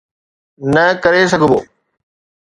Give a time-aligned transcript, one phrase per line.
[0.73, 1.59] نه ڪري سگهيو.